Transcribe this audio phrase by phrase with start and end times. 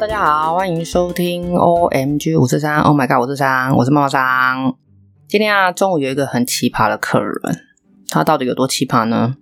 [0.00, 4.74] 大家好，欢迎收听 OMG 五四三，Oh my God 五四三，我是猫商。
[5.28, 7.38] 今天啊，中午有一个很奇葩的客人，
[8.08, 9.36] 他到底有多奇葩呢？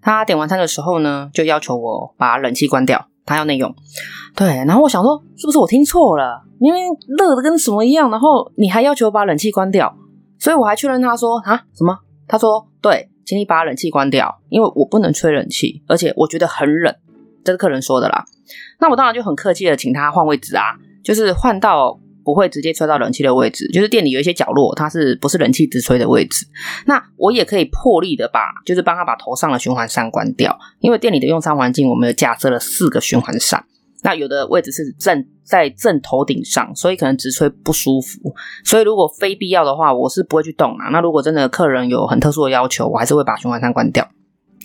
[0.00, 3.74] 他点完餐的时候呢，就要求我把冷气关掉，他要内用。
[4.36, 6.44] 对，然后我想说，是不是我听错了？
[6.60, 6.84] 明明
[7.18, 9.92] 热的跟什么一样，然后你还要求把冷气关掉，
[10.38, 11.98] 所以我还确认他说啊什么？
[12.28, 16.94] 他说对，请你把冷气关掉，因为我不能吹冷气，而且我觉得很冷。
[17.44, 18.24] 这是客人说的啦，
[18.80, 26.46] 那我当然就很客气的请他换位置啊，就是换到不会直接吹到冷气的位置，就是店里有一些角落，它是不是冷气直吹的位置？
[26.86, 33.62] 那我也可以破例的把，就是帮他把头上的循环扇关掉，因为店里的用餐环境我们有架设了四个循环扇，
[34.02, 40.88] 那有的位置是正在正头顶上，所以可能直吹不舒服，所以如果非必要的话，我是不会去动啊。
[40.90, 44.08] 那如果真的客人有很特殊的要求，我还是会把循环扇关掉。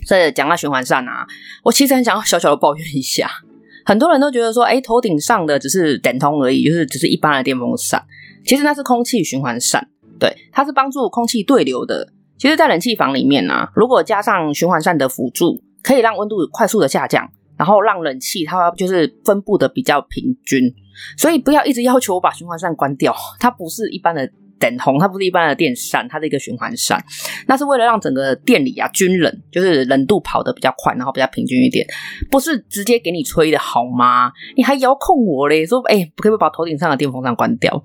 [0.06, 1.26] 在讲到循环扇啊，
[1.64, 3.30] 我其实很想要小小的抱怨一下。
[3.86, 8.04] 很多人都觉得说，哎，头顶上的只是电风而已，就是只是一般的电风扇。
[8.46, 9.88] 其实那是空气循环扇，
[10.20, 12.12] 对，它是帮助空气对流的。
[12.38, 20.74] 其实，在冷气房里面呢、啊，如果加上循环扇的辅助，可以让温度快速的下降，然后让冷气它就是分布的比较平均。
[21.18, 24.30] 所以不要一直要求我把循环扇关掉，它不是一般的。
[24.60, 27.04] 等红，它不是一般的电扇，它是一个循环扇，
[27.48, 31.86] 那是为了让整个店里啊均冷，就是冷度跑得比较快，然后比较平均一点，
[32.30, 34.32] 不是直接给你吹的好吗？
[34.56, 37.82] 你还遥控我嘞，说哎，可不可以把头顶上的电风扇关掉？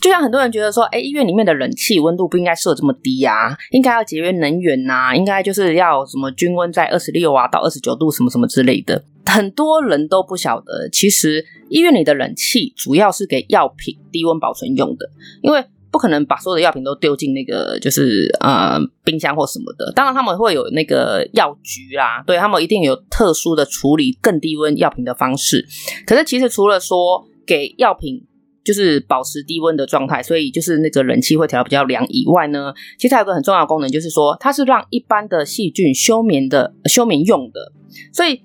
[0.00, 9.04] 就像很多人觉得说，哎，医院里面的冷气温度不应该设这么低呀，应该要节约能源呐，应该就是要什么均温在二十六啊到二十九度什么什么之类的。
[9.26, 15.10] 很多人都不晓得，其实医院里的冷气主要是给药品低温保存用的，
[15.42, 15.64] 因为。
[15.92, 25.66] 不可能把所有的药品都丢进那个就是呃冰箱或什么的，当然他们会有那个药局啦，对，他们一定有特殊的处理更低温药品的方式。
[26.06, 28.26] 可是其实除了说给药品
[28.64, 37.72] 就是保持低温的状态，所以就是那个冷气会调比较凉以外呢，其实还有个很重要的功能，就是说它是让一般的细菌休眠的休眠用的。
[38.14, 38.40] 所以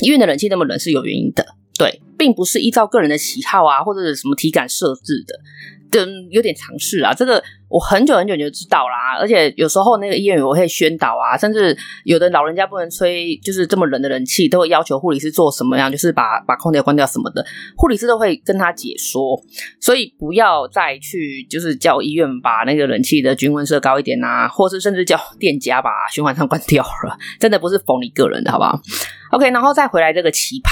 [0.00, 1.46] 医院的冷气那么冷是有原因的，
[1.78, 5.38] 对，并不是依照个人的喜好啊或者是什么体感设置的。
[5.90, 6.00] 就
[6.30, 17.44] 有点尝试啊，这个我很久很久就知道啦，而且有时候那个医院我会宣导啊，甚至有的老人家不能吹，就是这么冷的冷气，都会要求护理师做什么样，就是把把空调关掉什么的，
[17.76, 19.40] 护理师都会跟他解说，
[19.80, 28.80] 所以不要再去就是叫医院把那个冷气的均温设高一点啊，或是甚至叫店家把循环扇关掉了，真的不是否你个人的好不好
[29.32, 30.70] ？OK，然后再回来这个奇葩，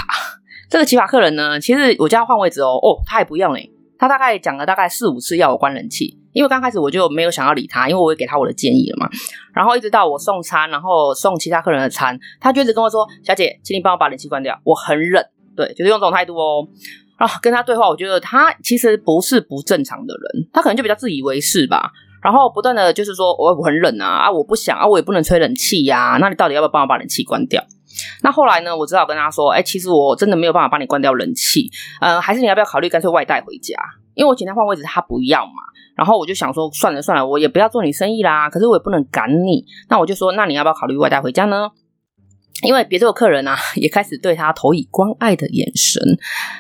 [0.71, 3.71] 这个奇葩客人呢，其实我叫他换位置哦，哦，他还不要嘞。
[3.99, 9.09] 他大概讲了大概四五次要我关冷气，因为刚开始我就没有想要理他，因为我也给他我的建议了嘛。
[9.55, 15.25] 然后一直到我送餐，然后送其他客人的餐，他就一直跟我说：“小姐，请你帮我把冷气关掉，我很冷。”
[15.57, 16.69] 对，就是用这种态度哦。
[17.19, 21.91] 然后跟他对话，我觉得他其实不是不正常的人，他可能就比较自以为是吧。
[22.23, 27.65] 然后不断的就是说：“我我很冷啊，啊我不想啊，我也不能吹冷气呀，那你到底要不要帮我把冷气关掉？”
[28.23, 31.71] 那后来呢，我只好跟他说：“哎，其实我真的没有办法帮你关掉冷气，
[32.01, 33.75] 呃，还是你要不要考虑干脆外带回家？
[34.15, 35.53] 因为我请他换位置，他不要嘛。
[35.95, 38.51] 然后我就想说，算了算了，我也不要做你生意啦。
[38.51, 41.71] 可是我也不能赶你，那我就说，那你要不要考虑外带回家呢？
[42.63, 46.03] 因为别的客人啊，也开始对他投以关爱的眼神，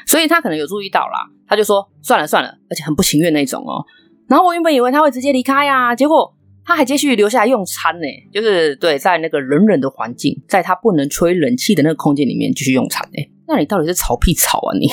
[0.06, 1.26] 所以他可能有注意到啦。
[1.48, 3.84] 他就说，算了算了，而且很不情愿那种哦。
[4.28, 6.35] 然后我原本以为他会直接离开呀，结果。
[6.66, 13.32] 他还继续留下来用餐呢，就是对，在那个冷冷的环境，在他不能吹冷气的那个空间里面继续用餐呢。
[13.48, 14.88] 那你到底是吵屁吵啊你？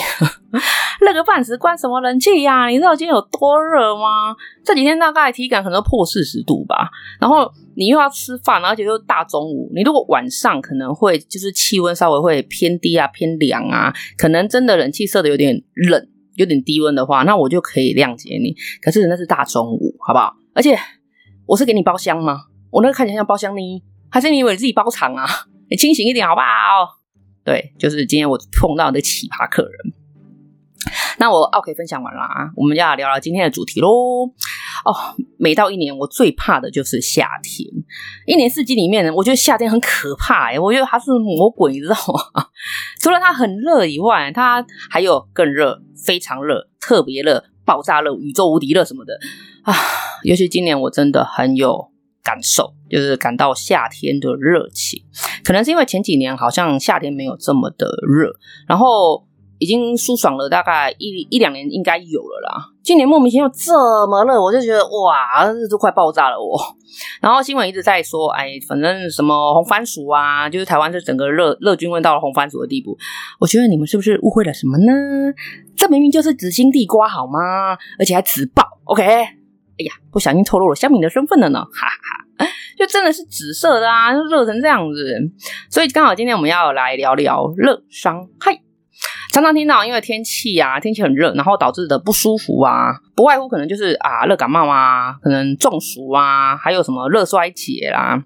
[1.04, 2.68] 那个半死关什么冷气呀？
[2.68, 4.32] 你知道今天有多热吗？
[4.64, 6.88] 这几天大概体感可能破四十度吧。
[7.20, 15.60] 然后你又要吃饭，而且又大中午，你如果晚上可能会就是气温稍微会偏低啊、偏凉啊，可能真的冷气设的有点
[15.90, 18.54] 冷、有点低温的话，那我就可以谅解你。
[18.80, 20.32] 可是那是大中午，好不好？
[20.54, 20.78] 而且。
[21.46, 22.44] 我是给你包厢吗？
[22.70, 25.26] 我那个看起来像包厢呢，还是你以为你自己包场啊？
[25.70, 26.46] 你清醒一点好不好？
[27.44, 29.72] 对，就是今天我碰到的奇葩客人。
[31.18, 33.88] 那我 OK 分享完了啊，我们要聊聊今天的主题喽。
[34.84, 34.92] 哦，
[35.38, 37.66] 每到一年，我最怕的就是夏天。
[38.26, 41.94] 一年四季里面，我觉得夏天很可怕哎，我觉得它是魔鬼，你知道
[42.34, 42.46] 吗？
[43.00, 49.14] 除了它很热以外，它还有更热、非常热、特别热、爆炸热、宇宙无敌热什么的
[49.64, 49.74] 啊。
[50.22, 51.88] 尤其今年我真的很有
[52.22, 55.02] 感受，就是感到夏天的热情。
[55.44, 58.32] 可能是因为前几年好像夏天没有这么的热，
[58.66, 59.26] 然后
[59.58, 62.70] 已经舒爽了大概一一两年，应该有了啦。
[62.82, 63.74] 今年莫名其妙这
[64.06, 66.58] 么热，我就觉得哇，日都快爆炸了我。
[67.20, 72.96] 然后新闻一直在说，哎，反正什么红番薯啊，就是台湾这整个热热均温到了红番薯的地步。
[73.38, 74.92] 我觉得你们是不是误会了什么呢？
[75.76, 77.76] 这明明就是紫心地瓜好吗？
[77.98, 79.43] 而且还紫爆，OK？
[79.78, 81.86] 哎呀，不小心透露了乡民的身份了呢，哈
[82.38, 85.16] 哈哈，就真的是紫色的啊，热成这样子。
[85.70, 88.60] 所以刚好今天我们要来聊聊热伤害。
[89.32, 98.22] 常常听到，因为天气啊，天气很热，然后导致的不舒服啊，不外乎可能就是啊，热感冒啊，可能中暑啊，还有什么热衰竭啦。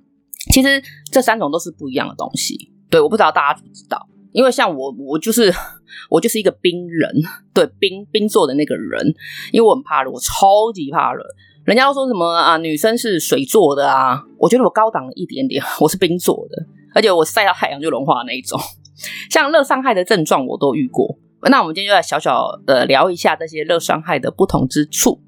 [0.53, 2.71] 其实这三种都是不一样的东西。
[2.91, 5.53] 对，我不知道大家知不知道，因为像我，我就是
[6.11, 7.11] 我就是一个冰人，
[7.55, 9.07] 对，冰冰做的那个人，
[9.53, 11.25] 因为我很怕热，我超级怕热。
[11.65, 16.57] 人家都说什么啊，女生是水做的啊，我觉得我高档了一点点，我是冰做的，
[16.95, 18.59] 而且我晒到太阳就融化的那一种。
[19.31, 21.19] 像热伤害的症状我都遇过，
[21.51, 25.21] 那我们今天就来小小的聊一下这些热伤害的不同之处。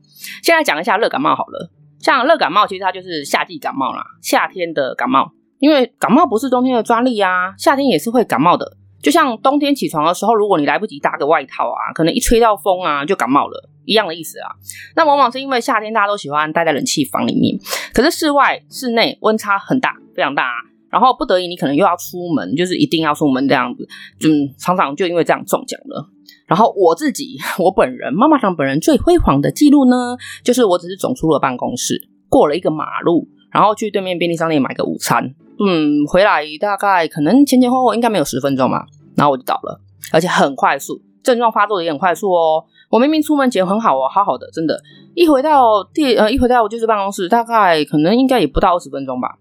[0.43, 1.70] 先来讲一下热感冒好了，
[2.00, 8.76] 像热感冒其实它就是夏季感冒啦，夏天的感冒，因为感冒不是冬天的专利啊，夏天也是会感冒的。
[9.02, 14.50] 就像冬天起床的时候，如果你来不及搭个外套啊，可能一吹到风啊就感冒了，一样的意思啊。
[14.97, 17.58] 那往往是因为夏天大家都喜欢待在冷气房里面，
[17.94, 20.44] 可是室外、室内温差很大，非常大。
[20.91, 23.87] 然后不得已，你可能又要出门，就是一定要出门这样子，
[24.19, 26.05] 就常常就因为这样中奖了。
[26.49, 38.86] 然后我自己，我本人妈妈桑本人最辉煌的记录呢，就是我只是走出了办公室，过了一个马路，然后去对面便利商店买个午餐，嗯，回来大概可能前前后后应该没有十分钟吧，
[39.16, 39.80] 然后我就倒了，
[40.12, 42.64] 而且很快速，症状发作的也很快速哦。
[42.90, 44.80] 我明明出门前很好哦，好好的，真的，
[45.14, 49.36] 一回到第呃一回到我就是办公室，大概可能应该也不到二十分钟吧。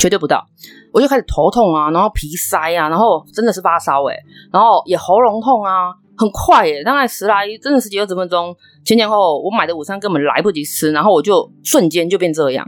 [0.00, 0.44] 绝对不到，
[0.92, 4.16] 我就开始头痛啊，然后鼻塞啊，然后真的是发烧诶，
[4.52, 8.54] 然后也喉咙痛啊，很快诶，大概十来真的十几二十分钟
[8.84, 12.66] 前前后后，我买的午餐根本来不及吃，然后我就瞬间就变这样，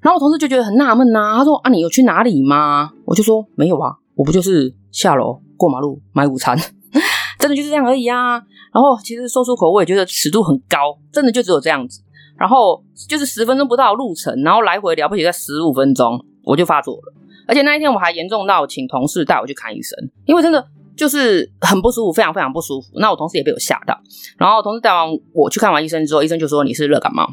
[0.00, 2.90] 然后我同事就觉得很纳闷呐，他说啊，你有去哪里吗？
[3.04, 6.56] 我就说没有啊，我不就是下楼过马路买午餐，
[7.38, 8.34] 真的就是这样而已啊。
[8.72, 12.00] 然后其实说出口我也觉得尺度很高，真的就只有这样子，
[12.38, 16.24] 然后就是十分钟不到的路程，然后来回了不起在十五分钟。
[16.44, 17.12] 我就发作了，
[17.48, 20.64] 而且那一天我还严重到请同事带我去看医生，因为真的
[20.96, 22.86] 就是很不舒服，非常非常不舒服。
[23.00, 23.98] 那我同事也被我吓到，
[24.38, 27.28] 然后同事带完我去看完医生之后，医生就说你是热感冒，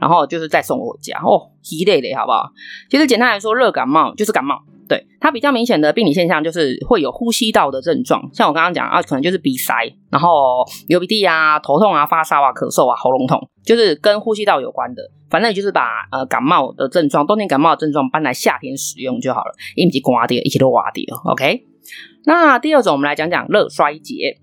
[0.00, 2.50] 然后就是再送我家哦，一累累，好不好？
[2.90, 4.62] 其实简单来说，热感冒就是感冒。
[4.88, 9.74] 对，它比较明显的病理现象就是会有呼吸道的症状，像我刚刚讲啊，可能就是鼻塞，
[10.10, 15.02] 然后流鼻涕啊、头痛啊、发烧啊、咳嗽啊、喉咙痛，就是跟呼吸道有关的。
[15.28, 21.04] 反正就是把呃感冒的症状、冬天感冒的症状搬来夏天使用就好了，一起刮掉，一起都刮掉。
[21.26, 21.64] OK，
[22.24, 24.38] 那第二种我们来讲讲热衰竭。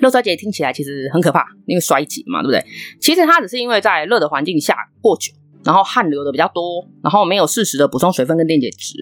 [0.00, 2.64] 热衰竭听起来其实很可怕，因为衰竭嘛，对不对？
[3.00, 5.32] 其实它只是因为在热的环境下过久。
[5.64, 8.96] 然后汗流的比较多，然后没有适时的补充水分跟电解质，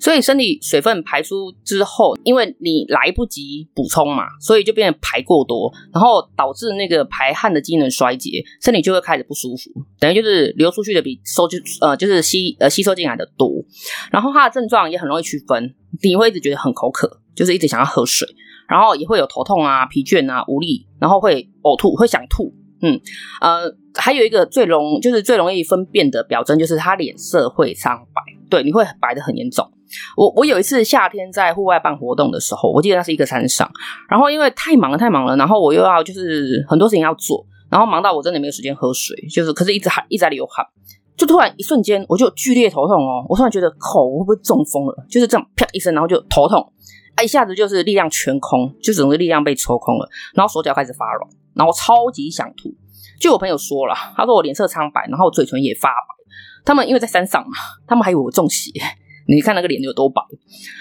[0.00, 13.48] 所以身体水分排出之后，因为你来不及补充嘛，所以就变得排过多，然后导致那个排汗的机能衰竭，身体就会开始不舒服，等于就是流出去的比收进呃就是吸呃吸收进来的多，
[14.10, 15.72] 然后它的症状也很容易区分，
[16.02, 18.26] 你会一直觉得很口渴，就是一直想要喝水，
[18.68, 22.52] 然后也会有头痛啊、疲倦啊、无力，然后会呕吐，会想吐。
[22.80, 23.00] 嗯，
[23.40, 29.68] 呃，还有一个最容就是最容易分辨的表征，就是他脸色会苍白，对，你会白得很严重。
[30.16, 33.68] 我我有一次夏天在户外办活动的时候，我记得那是一个山上，
[34.08, 40.64] 然后因为太忙了太忙了，然后我又要就是很多事情要做，然后忙到我真的没有时间喝水，就是可是一直喊一直在流汗，
[41.16, 46.72] 就突然一瞬间我就剧烈头痛哦，我突然觉得口会不会中风了，就是这样啪一声，然后就头痛，
[47.22, 51.28] 一下子就是力量全空，就整个力量被抽空了，然后手脚开始发软。
[51.54, 52.72] 然后超级想吐，
[53.20, 56.14] 就我朋友说了，他说我脸色苍白，然后嘴唇也发白。
[56.64, 57.50] 他们因为在山上嘛，
[57.86, 58.70] 他们还以为我中邪。
[59.26, 60.22] 你看那个脸有多白。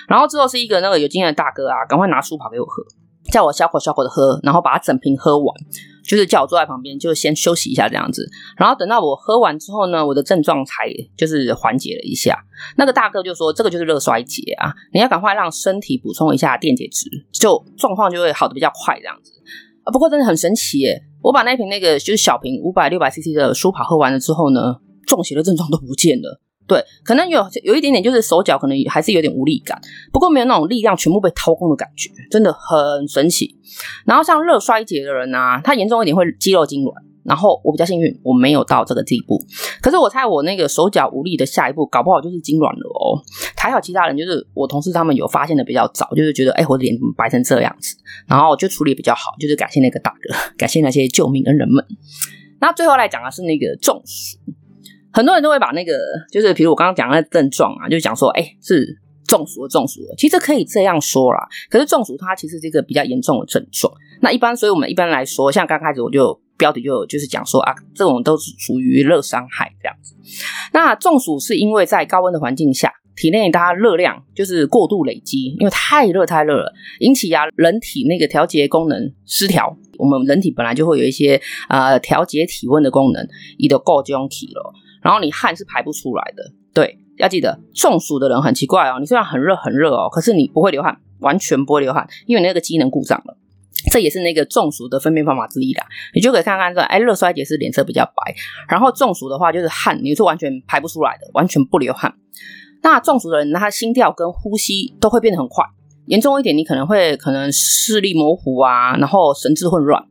[0.08, 2.84] 然后之后是一个那个有经验的大哥啊，赶快拿书跑给我喝，
[3.32, 5.48] 叫我小口小口的喝，然后把它整瓶喝完，
[6.07, 8.27] 就是叫我坐在旁边，就先休息一下这样子。
[8.57, 12.37] 然后等到我喝完之后呢，我的症状才就是缓解了一下。
[12.77, 19.33] 那个大哥就说，这个就是热衰竭啊，你要赶快让身体补充一下电解质，就状况就会好的比较快这样子。
[19.91, 21.01] 不过真的很神奇耶！
[21.21, 26.41] 我把那瓶那个就是小瓶五百六百 CC 的舒跑喝完了之后呢，中邪的症状都不见了。
[26.67, 29.79] 对，可能有有一点点，就是手脚可能还是有点无力感，
[30.12, 33.55] 不过没有那种力量全部被掏空的感觉，真的很神奇。
[34.05, 36.91] 然后像热衰竭的人啊，他严重一点会肌肉痉挛，
[37.24, 39.41] 然后我比较幸运，我没有到这个地步。
[39.81, 43.24] 可是我猜我那个手脚无力的下一步，搞不好就是痉挛了哦。
[43.55, 47.95] 还好其他人就是我同事他们有发现的比较早，就是觉得哎，我的脸怎么白成这样子，
[48.27, 51.86] 然后就处理比较好，就是感谢那个大哥，感谢那些救命恩人们。
[52.59, 54.38] 那最后来讲的是那个中暑，
[55.17, 55.93] 很多人都会把那个
[56.31, 59.01] 就是比如我刚刚讲的症状啊，就讲说哎是。
[59.27, 61.39] 中暑了，中暑了，其实可以这样说啦。
[61.69, 63.93] 可是中暑它其实是一个比较严重的症状。
[64.21, 70.15] 那一般，所以我们一般来说，像刚开始我就标题就就是讲说啊，这种都是属于热伤害这样子。
[70.71, 79.77] 那中暑是因为在高温的环境下，体内它热量就是过度累积，因为太热太热了，引起啊人体那个调节功能失调。
[79.97, 83.27] 我们人体本来就会有一些呃调节体温的功能，
[83.59, 84.74] 你的够中体了，
[85.07, 86.99] 然后你汗是排不出来的，对。
[87.15, 88.97] 要记得，中暑的人很奇怪哦。
[88.99, 93.37] 你虽然很热很热哦，可是你不会流汗，完全不会流汗，因为那个机能故障了。
[93.89, 95.85] 这也是那个中暑的分辨方法之一啦。
[96.13, 98.35] 你就可以看看说，哎，热衰竭是脸色比较白，
[98.67, 102.13] 然后中暑的话就是汗，你是完全排不出来的，完全不流汗。
[102.83, 105.65] 那中暑的人，他心跳跟呼吸都会变得很快，
[106.05, 110.05] 严重一点，你可能会可能视力模糊啊，然后神志混乱，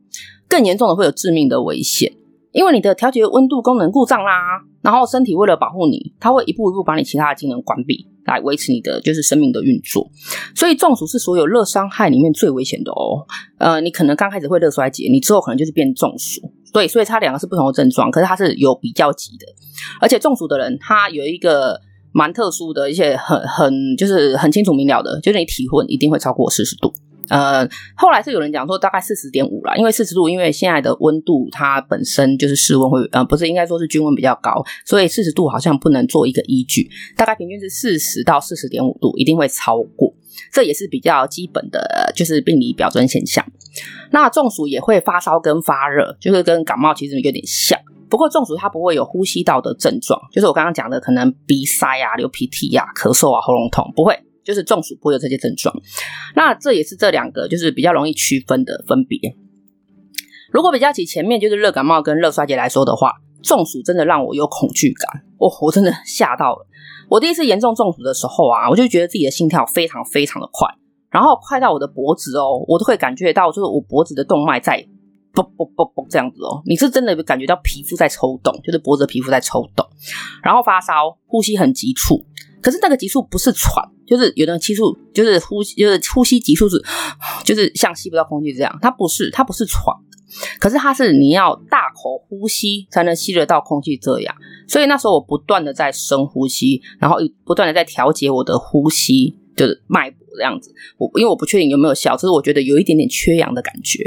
[0.49, 2.16] 更严重的会有致命的危险。
[2.57, 4.33] 因为你的调节温度功能故障啦，
[4.81, 10.09] 然后身体为了保护你，它会一步一步把你其他的机能关闭，来维持你的就是生命的运作。
[10.55, 13.27] 所以中暑是所有热伤害里面最危险的哦。
[13.59, 16.41] 呃，你可能刚开始会热衰竭，你之后可能就是变中暑。
[16.73, 19.45] 对，所以它两个是不同的症状，可是它是有比较级的。
[20.01, 21.79] 而且中暑的人，他有一个
[22.11, 26.91] 蛮特殊的一些很很就是很清楚明了的，就是你体温一定会超过四十度。
[27.29, 40.13] 呃，后来是有人讲说大概四十点五啦，因为四十度，因为现在的温度它本身就是室温会，呃，不是应该说是均温比较高，所以四十度好像不能做一个依据，大概平均是四十到四十点五度，一定会超过，
[40.51, 43.45] 这也是比较基本的，就是病理表征现象。
[44.11, 47.77] 那中暑也会发烧跟发热，就是跟感冒其实有点像，
[48.09, 54.17] 不过中暑它不会有呼吸道的症状，就是我刚刚讲的可能鼻塞啊、流鼻涕啊、咳嗽啊、喉咙痛，不会。
[54.47, 55.75] 就是中暑不会有这些症状，
[56.33, 59.19] 那这也是这两个就是比较容易区分的分别。
[60.53, 63.11] 如果比较起前面就是热感冒跟热衰竭来说的话，
[63.43, 66.65] 中暑真的让我有恐惧感，哦，我真的吓到了。
[67.09, 70.65] 我第一次严重中暑的时候啊，我就觉得自己的心跳非常非常的快，
[71.11, 74.87] 然后快到我的脖子哦，我都会感觉到就是我脖子的动脉在
[75.33, 79.85] 啵啵啵啵这样子哦，你是真的感觉到皮肤在抽动，就是脖子的皮肤在抽动，
[80.41, 82.25] 然后发烧，呼吸很急促。
[82.61, 86.81] 可是那个急促不是喘，就是有的急促，就是呼吸，就是呼吸急促是，
[87.43, 88.79] 就是像吸不到空气这样。
[88.81, 89.93] 它不是，它不是喘，
[90.59, 94.33] 可是它是你要大口呼吸才能吸得到空气这样。
[94.67, 100.73] 所以那时候我不断的在深呼吸，然后不断的在调节我的呼吸，就是脉搏这样子。
[100.97, 104.03] 我因为我不确定有没有效，只是我觉得有一点点缺氧的感觉。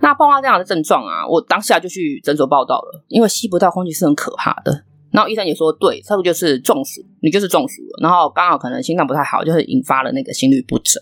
[0.00, 4.84] 那爆发这样的症状啊，我当下就去诊所报道了，因为吸不到空气是很可怕的。
[5.14, 8.00] 然后医生也说，对，差不多就是中暑，你就是中暑了。
[8.02, 11.00] 然后刚好可能心脏不太好，就是引发了那个心律不整。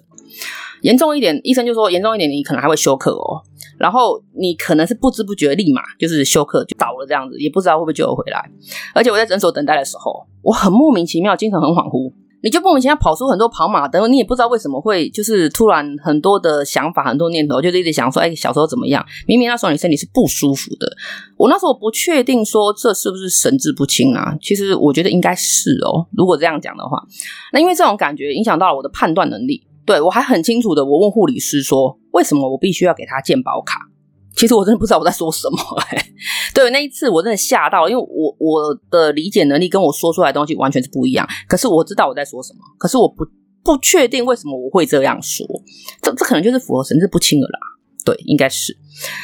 [0.82, 3.40] 严重一点，医生就说严重一点，你可能还会休克哦。
[3.78, 8.50] 然后你可能是不知不觉立马就是休克就倒了这样子，也不知道会不会救回来。
[8.94, 12.12] 而且我在诊所等待的时候，我很莫名其妙，精神很恍惚。
[12.42, 19.04] 你就莫名其妙跑出很多跑马灯，你也不知道为什么会，就是突然很多的想法、很多念头，就是一直想说，哎，小时候怎么样？
[19.26, 20.86] 明明那时候你身体是不舒服的。
[21.36, 24.36] 我那时候不确定说这是不是神志不清啊？
[24.42, 26.06] 其实我觉得应该是哦。
[26.16, 26.98] 如果这样讲的话，
[27.52, 29.62] 那因为这种感觉影响到了我的判断能力。
[29.84, 33.91] 对，我还很清楚的，我问护理师说，为什么我必须要给他健保卡？
[34.36, 35.58] 其实我真的不知道我在说什么，
[35.90, 36.06] 欸，
[36.54, 41.26] 对，那一次我真的吓到，因为我我的理解能力跟我说出来的东西完全是不一样。
[41.48, 43.24] 可是我知道我在说什么，可是我不
[43.62, 45.46] 不确定为什么我会这样说。
[46.00, 47.58] 这这可能就是符合神志不清了啦。
[48.04, 48.76] 对，应该是。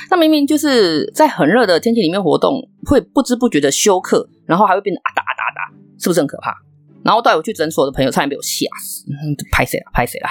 [0.08, 6.54] 那明明就是在很热的天气里面活动，会不知不觉的休克，然后还会变得啊哒啊哒啊哒，是不是很可怕？
[7.08, 9.06] 然后带我去诊所的朋友差点被我吓死，
[9.50, 9.90] 拍谁了？
[9.94, 10.28] 拍谁了？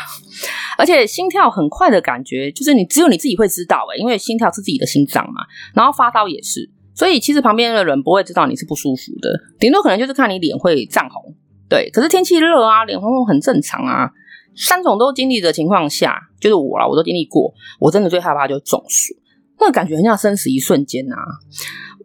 [0.78, 5.42] 而且心跳很快的感觉，就是你只有你自己会知道诶，因为心跳是自己的心脏嘛。
[5.74, 11.34] 然后发烧也是，所以其实旁边的人不会知道你是不舒服的，顶多可能就是看你脸会涨红。
[11.68, 14.12] 对，可是天气热啊，脸红红很正常啊。
[14.56, 17.52] 三种都经历的情况下，就是我啦，我都经历过。
[17.80, 19.16] 我真的最害怕就是中暑，
[19.60, 21.18] 那个感觉很像生死一瞬间啊。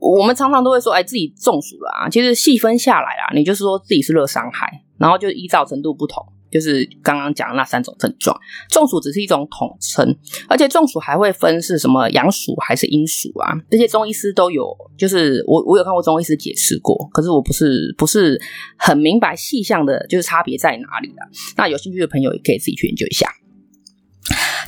[0.03, 2.09] 我们常常都会说，哎，自己中暑了啊。
[2.09, 4.69] 其实细分下来啊，你就是说自己是热伤害，
[4.99, 8.37] 然后就依照程度不同，就是刚刚讲的那三种症状。
[8.69, 10.13] 中暑只是一种统称，
[10.49, 13.55] 而且中暑还会分是什么阳暑还是阴暑啊？
[13.71, 18.41] 这些中医师都有，就是我我有看过中医师解释过，可是我不是不是
[18.77, 21.23] 很明白细项的，就是差别在哪里啊。
[21.57, 23.29] 那有兴趣的朋友也可以自己去研究一下。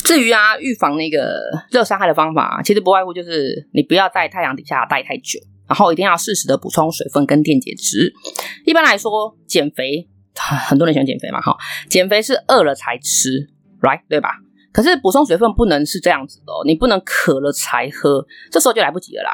[0.05, 8.13] 至于啊，预防那个热伤害的方法，其实不外乎就是你不要在太阳底下待太久，然后一定要适时的补充水分跟电解质。
[8.65, 10.07] 一般来说，减肥
[10.67, 11.57] 很多人喜欢减肥嘛，哈，
[11.89, 13.49] 减肥是饿了才吃
[13.81, 14.37] ，right 对吧？
[14.75, 19.31] 可是补充水分不能是这样子的哦，你不能渴了才喝，这时候就来不及了啦。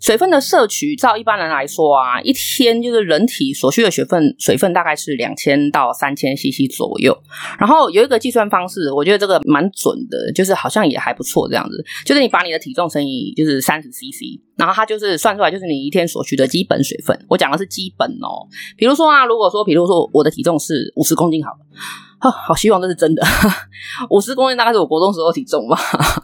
[0.00, 7.16] 水分的摄取，照一般人来说啊，一天就是人体所需的水分，水分大概是两千到三千 CC 左右。
[7.60, 17.16] 然后有一个计算方式，我觉得这个蛮准的，就是好像也还不错这样子，就是你把你的体重乘以就是三十 CC，然后它就是算出来就是你一天所需的基本水分。
[17.28, 18.44] 我讲的是基本哦，
[18.76, 21.58] 比如说啊，如果说比如说我的体重是五十公斤好了。
[22.22, 23.22] 啊，好希望这是真的，
[24.08, 25.76] 五十公斤大概是我国中时候体重吧，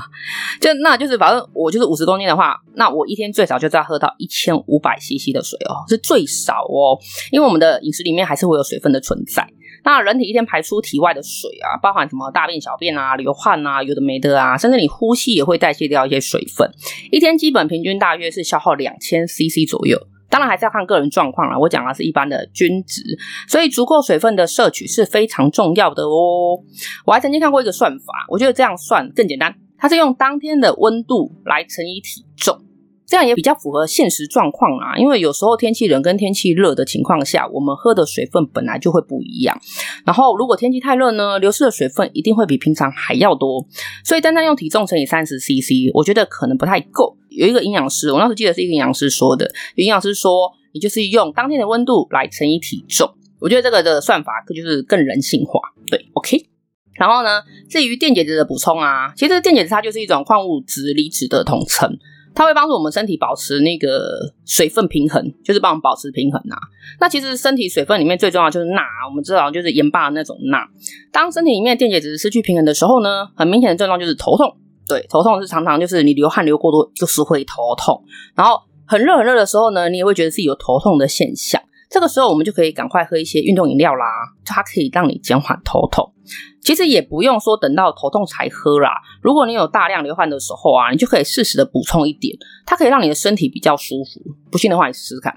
[0.61, 6.97] 就那就是反正我就是五十公斤的话，那我一天最少就是要喝到一千五百 CC 的水哦，是最少哦，
[7.33, 9.45] 因为我们的饮食里面还是会有水分的存在。
[9.85, 16.71] 那人体一天排出体外的水啊，包含什么大便、小便啊、流汗啊，有的没的啊，甚至你呼吸也会代谢掉一些水分，
[17.11, 19.99] 一天基本平均大约是消耗两千 CC 左右。
[20.30, 23.02] 当然还是要看个人状况啦，我讲的是一般的均值，
[23.49, 26.61] 所以足够水分的摄取是非常重要的哦。
[27.06, 32.61] 我还曾经看过一个算法，我觉得这样算更简单，它是用当天的温度来乘以体重。
[33.06, 39.58] 这样也比较符合现实状况啊，因为有时候天气冷跟天气热的情况下，我们喝的水分本来就会不一样。
[40.04, 43.66] 然后如果天气太热呢，流失的水分一定会比平常还要多。
[44.04, 47.16] 所以单单用体重乘以三十 CC，我觉得可能不太够。
[47.38, 53.09] 有一个营养师，我那时记得是一个营养师说的，营养师说，你就是用当天的温度来乘以体重。
[53.40, 55.61] 我觉得这个的算法就是更人性化。
[55.87, 56.49] 对，OK。
[56.95, 61.97] 然后呢，至于电解质的补充啊，其实电解质它就是一种矿物质离子的统称。
[62.35, 66.61] 它会帮助我们身体保持那个水分平衡，就是帮我们保持平衡呐、啊。
[67.00, 70.59] 那其实身体水分里面最重要就是钠，我们知道就是盐巴的那种钠。
[71.11, 74.57] 当身体里面电解质失去平衡的时候呢，很明显的症状就是头痛。
[74.88, 78.02] 对，头痛是常常就是你流汗流过多，就是会头痛。
[78.35, 81.61] 然后很热很热的时候呢，你也会觉得自己有头痛的现象。
[81.90, 84.04] 这个时候我们就可以赶快喝一些运动饮料啦，
[84.45, 86.12] 它可以让你减缓头痛。
[86.61, 88.90] 其实也不用说等到头痛才喝啦。
[89.23, 94.21] 如果你有大量流汗的时候啊，你就可以适时的补充一点，它可以让你的身体比较舒服。
[94.50, 95.35] 不信的话，你试试看，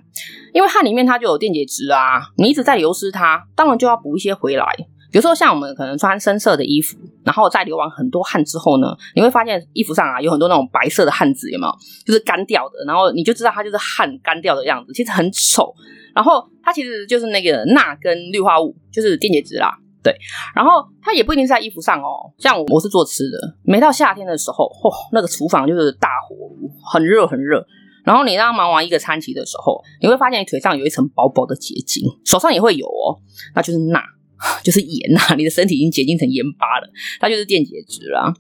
[0.54, 4.66] 因为汗里面它就有电解质啊，你一直在流失它，当然就要补一些回来。
[5.12, 11.74] 比如说像我们可能穿深色的衣服，然后在流完很多汗之后呢，你会发现衣服上啊有很多那种白色的汗渍，有没有？
[12.06, 15.74] 就是干掉的，然后你就知道它就是汗干掉的样子，其实很丑。
[16.16, 19.78] 然后它其实就是那个钠跟氯化物，就是电解质啦。
[20.04, 20.12] 对，
[20.56, 22.34] 然后它也不一定是在衣服上哦。
[22.40, 27.64] 像我是做吃的，每到夏天的时候，嚯、哦，那个厨房就是大火炉，很热很热。
[28.04, 33.22] 然后你当忙完一个餐期的时候，你会发现你腿上有一层薄薄的结晶，手上也会有哦，
[33.54, 34.02] 那就是钠，
[34.64, 35.22] 就是盐呐。
[35.38, 38.34] 你的身体已经结晶成盐巴了，它就是电解质啦。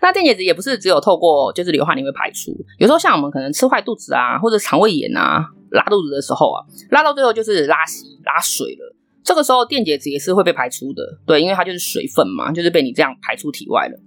[0.00, 8.96] 那电解质也不是只有透过就是流汗你会排出，有时候像我们可能吃坏肚子啊，或者肠胃炎啊，拉肚子的时候啊，拉到最后就是拉稀拉水了。
[9.22, 14.00] 这个时候电解质也是会被排出的，对，因为它就是水分嘛，就是被你这样排出体外了。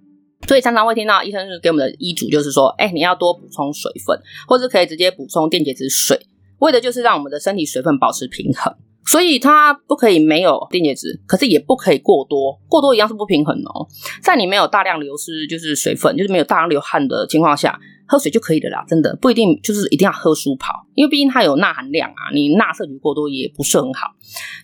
[0.47, 6.19] 所以常常会听到医生是给我们的医嘱，就是说，哎，你要多补充水分，或者可以直接补充电解质水，
[6.59, 8.75] 为的就是让我们的身体水分保持平衡。
[9.05, 13.87] 所以它不可以没有电解质，可是也不可以过多，过多一样是不平衡哦。
[14.21, 17.79] 在你没有大量流失就是水分，就是没有大量流汗的情况下。
[18.05, 24.07] 喝水就可以的啦，真的不一定就是一定要喝舒跑，因为毕竟它有钠含量啊，你钠摄取过多也不是很好。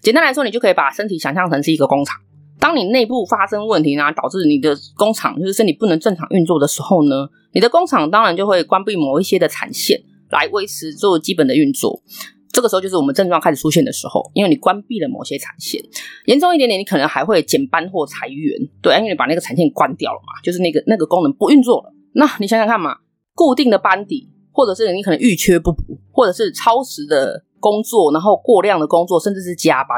[0.02, 2.18] 简单来说，你就可以把身体想象成是一个工厂，
[2.60, 12.04] 当你内部发生问题呢，导致你的工厂就是身体不能正常运作的时候呢，你的工厂当然就会关闭某一些的产线来维持做基本的运作。
[12.52, 15.82] 这个时候就是我们症状开始出现的时候，因为你关闭了某些产线，
[16.26, 21.94] 严重一点点，你可能还会减班或裁员，对，因为你把那个产线关掉了嘛，就是那个那个功能不运作了。
[22.14, 22.98] 那你想想看嘛。
[23.36, 29.98] 固定的班底，或者是你可能遇缺不补，或者是超时的工作，然后过量的工作，甚至是加班，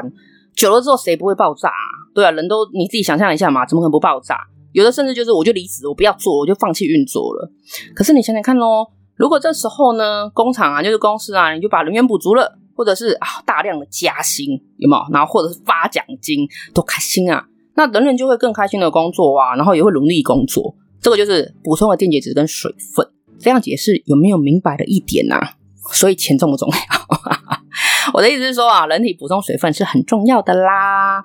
[0.55, 1.89] 久了之后谁不会爆炸啊？
[2.13, 4.37] 对啊，人都你自己想象一下嘛，怎么可能不爆炸？
[4.73, 7.51] 有的甚至就是我就离职，我不要做，我就放弃运作了。
[7.95, 15.13] 可是你想想看咯，如果这时候呢，工厂啊，就是公司啊，你就把人员补足了，或者是啊大量的加薪，有没有？
[15.13, 17.45] 然后或者是发奖金，多开心啊！
[17.75, 20.75] 那人人就会更开心的工作啊，然后也会努力工作。
[20.99, 23.07] 这个就是补充了电解质跟水分。
[23.39, 25.53] 这样解释有没有明白的一点呢、啊？
[25.93, 27.51] 所以钱重不重要？
[28.15, 31.23] 我的意思是说啊，人体补充水分是很重要的啦。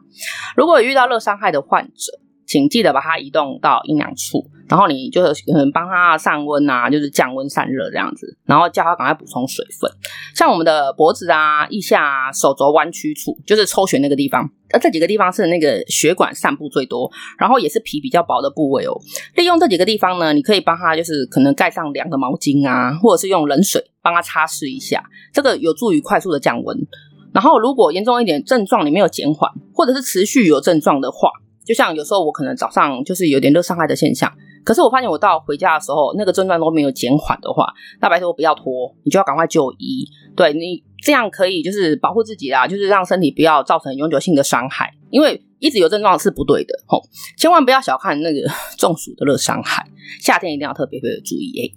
[0.55, 2.13] 如果遇到热伤害的患者，
[2.47, 9.91] 请记得把它移动到阴凉处，然后你就是可能帮它散温啊，就是降温散热这样子，然后叫它赶快补充水分。
[10.35, 18.93] 像我们的脖子啊、腋下啊、手肘弯曲处，就是抽血那个地方，那，这几个地方是那个血管散布最多，然后也是皮比较薄的部位哦。
[19.35, 26.77] 利用这几个地方呢，你可以帮它就是可能盖上两个毛巾啊，或者是用冷水帮它擦拭一下，这个有助于快速的降温。
[27.33, 31.29] 然后如果严重一点症状你没有减缓，或者是持续有症状的话，
[31.67, 34.33] 就像有时候我可能早上就是有点热伤害的现象，
[34.65, 37.67] 可是我发现我到回家的时候，那个症状都没有减缓的话，
[38.01, 40.09] 那白托不要拖，你就要赶快就医。
[40.37, 44.93] 对，你这样可以就是保护自己啦，就是让身体不要造成永久性的伤害。
[45.11, 47.03] 因为一直有症状是不对的，吼，
[47.37, 48.41] 千万不要小看那个
[48.79, 49.85] 中暑的热伤害。
[50.21, 51.75] 夏天一定要特别特别注意诶。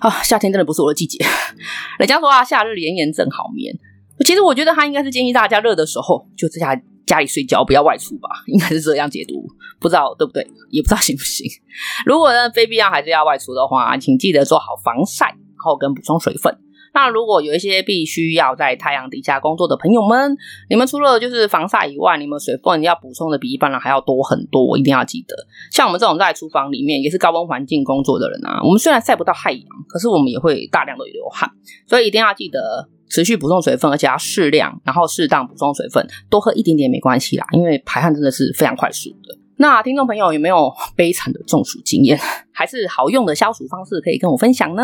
[0.00, 1.22] 啊，夏天真的不是我的季节。
[1.98, 3.76] 人家说啊，夏日炎炎正好眠。
[4.24, 6.82] 其实我觉得他应该是建议大家热的时候就在家。
[7.12, 9.44] 家里睡觉，不要外出吧， 应该是这样解读，
[9.78, 11.46] 不知道对不对，也不知道行不行。
[12.06, 16.56] 如果呢，非必要还是要外出的话，请记得做好防晒，然后跟补充水分。
[16.94, 20.36] 那如果有一些必须要在太阳底下工作的朋友们，
[20.68, 25.34] 你们除了就是防晒以外，你们水分要补充的比一般人还要多很多，一定要记得。
[25.70, 31.50] 像我们这种在厨房里面也是高温环境工作的人啊，我们虽然晒不到太阳，可是我们也会大量的流汗，
[31.86, 32.88] 所以一定要记得。
[33.12, 39.38] 持续补充水分，而且要适量，然后适当补充水分，多喝一点点没关系啦，因为排汗真的是非常快速的。
[39.56, 42.18] 那听众朋友有没有悲惨的中暑经验，
[42.52, 44.82] 还是好用的消暑方式可以跟我分享呢？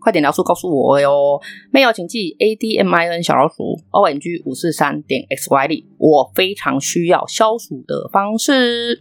[0.00, 1.40] 快点描述告诉我哟。
[1.70, 9.00] 没有请记 A D M I N 小老鼠 O M G 五四三点 X Y Z，我非常需要消暑的方式。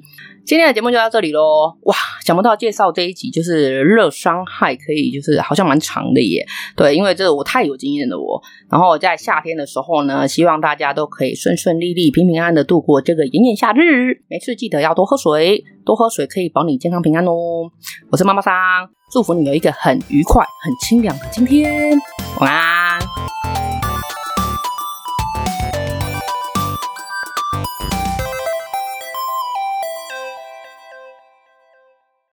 [0.49, 1.77] 今天的节目就到这里喽！
[1.83, 6.43] 哇，想不到介绍这一集就是热伤害，可以就是好像蛮长的耶。
[6.75, 8.41] 对，因为这个我太有经验了我。
[8.67, 14.23] 然后在夏天的时候呢，希望大家都可以顺顺利利、平平安安的度过这个炎炎夏日。
[14.27, 17.31] 没事记得要多喝水，多喝水可以保你健康平安哦。
[18.09, 18.51] 我是妈妈桑，
[19.13, 21.95] 祝福你有一个很愉快、很清凉的今天。
[22.39, 22.78] 晚安。